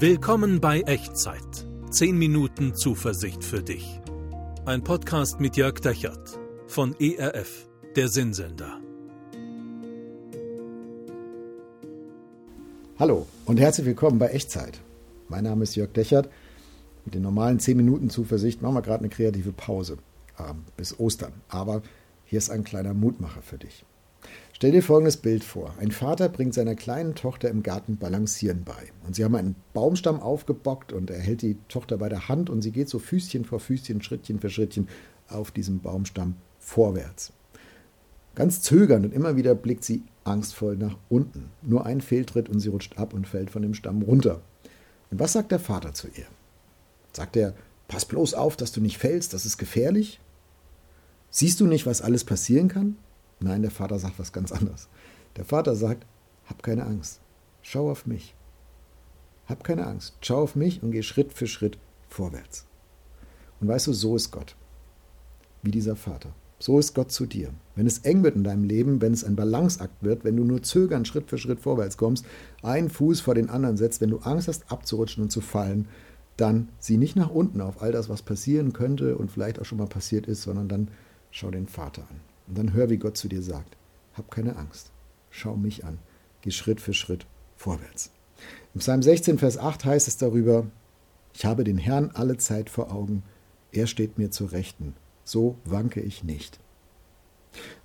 [0.00, 1.66] Willkommen bei Echtzeit.
[1.90, 4.00] 10 Minuten Zuversicht für dich.
[4.64, 6.38] Ein Podcast mit Jörg Dechert
[6.68, 8.78] von ERF, der Sinnsender.
[12.96, 14.78] Hallo und herzlich willkommen bei Echtzeit.
[15.28, 16.28] Mein Name ist Jörg Dechert.
[17.04, 19.98] Mit den normalen 10 Minuten Zuversicht machen wir gerade eine kreative Pause
[20.38, 21.32] äh, bis Ostern.
[21.48, 21.82] Aber
[22.24, 23.84] hier ist ein kleiner Mutmacher für dich.
[24.58, 25.72] Stell dir folgendes Bild vor.
[25.78, 28.90] Ein Vater bringt seiner kleinen Tochter im Garten Balancieren bei.
[29.06, 32.62] Und sie haben einen Baumstamm aufgebockt und er hält die Tochter bei der Hand und
[32.62, 34.88] sie geht so Füßchen vor Füßchen, Schrittchen für Schrittchen
[35.28, 37.32] auf diesem Baumstamm vorwärts.
[38.34, 41.50] Ganz zögernd und immer wieder blickt sie angstvoll nach unten.
[41.62, 44.42] Nur ein Fehltritt und sie rutscht ab und fällt von dem Stamm runter.
[45.12, 46.26] Und was sagt der Vater zu ihr?
[47.12, 47.54] Sagt er,
[47.86, 50.18] pass bloß auf, dass du nicht fällst, das ist gefährlich?
[51.30, 52.96] Siehst du nicht, was alles passieren kann?
[53.40, 54.88] Nein, der Vater sagt was ganz anderes.
[55.36, 56.06] Der Vater sagt,
[56.46, 57.20] hab keine Angst,
[57.62, 58.34] schau auf mich.
[59.46, 62.66] Hab keine Angst, schau auf mich und geh Schritt für Schritt vorwärts.
[63.60, 64.56] Und weißt du, so ist Gott.
[65.62, 66.34] Wie dieser Vater.
[66.60, 67.50] So ist Gott zu dir.
[67.76, 70.62] Wenn es eng wird in deinem Leben, wenn es ein Balanceakt wird, wenn du nur
[70.62, 72.26] zögern Schritt für Schritt vorwärts kommst,
[72.62, 75.86] einen Fuß vor den anderen setzt, wenn du Angst hast abzurutschen und zu fallen,
[76.36, 79.78] dann sieh nicht nach unten auf all das, was passieren könnte und vielleicht auch schon
[79.78, 80.88] mal passiert ist, sondern dann
[81.30, 82.27] schau den Vater an.
[82.48, 83.76] Und dann hör, wie Gott zu dir sagt.
[84.14, 84.90] Hab keine Angst.
[85.30, 85.98] Schau mich an.
[86.40, 88.10] Geh Schritt für Schritt vorwärts.
[88.74, 90.66] Im Psalm 16, Vers 8 heißt es darüber,
[91.34, 93.22] ich habe den Herrn alle Zeit vor Augen.
[93.72, 94.94] Er steht mir zur Rechten.
[95.24, 96.58] So wanke ich nicht.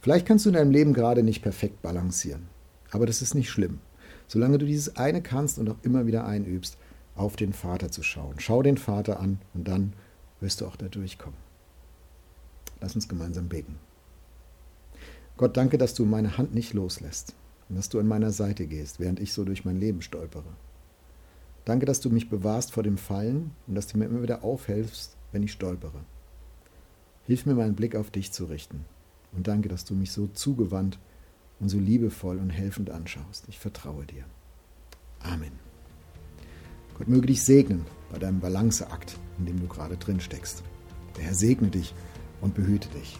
[0.01, 2.47] Vielleicht kannst du in deinem Leben gerade nicht perfekt balancieren.
[2.91, 3.79] Aber das ist nicht schlimm.
[4.27, 6.77] Solange du dieses eine kannst und auch immer wieder einübst,
[7.15, 8.35] auf den Vater zu schauen.
[8.39, 9.93] Schau den Vater an und dann
[10.39, 11.37] wirst du auch da durchkommen.
[12.81, 13.77] Lass uns gemeinsam beten.
[15.37, 17.35] Gott, danke, dass du meine Hand nicht loslässt
[17.69, 20.53] und dass du an meiner Seite gehst, während ich so durch mein Leben stolpere.
[21.65, 25.15] Danke, dass du mich bewahrst vor dem Fallen und dass du mir immer wieder aufhelfst,
[25.31, 26.03] wenn ich stolpere.
[27.25, 28.85] Hilf mir, meinen Blick auf dich zu richten.
[29.31, 30.99] Und danke, dass du mich so zugewandt
[31.59, 33.45] und so liebevoll und helfend anschaust.
[33.47, 34.25] Ich vertraue dir.
[35.19, 35.53] Amen.
[36.97, 40.63] Gott möge dich segnen bei deinem Balanceakt, in dem du gerade drin steckst.
[41.17, 41.93] Der Herr segne dich
[42.41, 43.19] und behüte dich.